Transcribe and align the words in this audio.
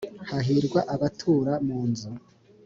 hahirwa 0.29 0.79
abatura 0.93 1.53
mu 1.67 1.79
nzu 1.89 2.09